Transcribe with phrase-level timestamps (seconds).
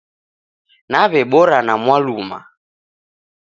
[0.91, 2.39] Naw'ebora na Mwaluma